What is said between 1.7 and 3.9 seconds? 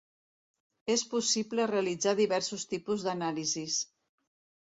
realitzar diversos tipus d'anàlisis.